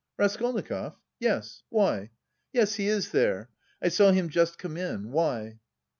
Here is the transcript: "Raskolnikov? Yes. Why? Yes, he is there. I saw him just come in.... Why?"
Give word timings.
"Raskolnikov? 0.17 0.95
Yes. 1.19 1.61
Why? 1.69 2.09
Yes, 2.53 2.73
he 2.73 2.87
is 2.87 3.11
there. 3.11 3.51
I 3.83 3.89
saw 3.89 4.11
him 4.11 4.29
just 4.29 4.57
come 4.57 4.75
in.... 4.75 5.11
Why?" 5.11 5.59